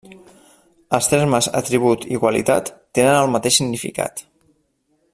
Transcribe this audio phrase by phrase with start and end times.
[0.97, 4.29] Els termes atribut i qualitat tenen el mateix significat.